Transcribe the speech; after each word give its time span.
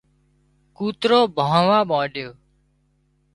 ڪوترو 0.77 1.19
ڀانهوا 1.35 1.79
مانڏيو 1.89 2.29